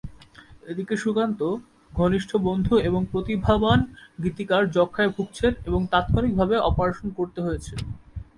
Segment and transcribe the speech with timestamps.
[0.63, 1.41] এদিকে সুকান্ত,
[1.91, 3.79] ঘনিষ্ঠ বন্ধু এবং প্রতিভাবান
[4.23, 7.73] গীতিকার যক্ষ্মায় ভুগছেন এবং তাৎক্ষণিকভাবে অপারেশন করতে হয়েছে।